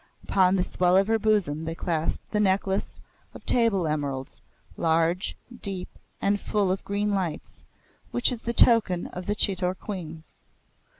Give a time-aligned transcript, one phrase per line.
[0.23, 2.99] Upon the swell of her bosom they clasped the necklace
[3.35, 4.41] of table emeralds,
[4.75, 5.89] large, deep,
[6.19, 7.63] and full of green lights,
[8.09, 10.33] which is the token of the Chitor queens.